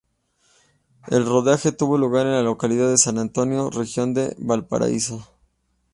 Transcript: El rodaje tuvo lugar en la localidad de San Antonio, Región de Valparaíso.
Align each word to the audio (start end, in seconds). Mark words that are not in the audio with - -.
El 1.09 1.27
rodaje 1.27 1.71
tuvo 1.71 1.95
lugar 1.99 2.25
en 2.25 2.31
la 2.31 2.41
localidad 2.41 2.89
de 2.89 2.97
San 2.97 3.19
Antonio, 3.19 3.69
Región 3.69 4.15
de 4.15 4.35
Valparaíso. 4.39 5.27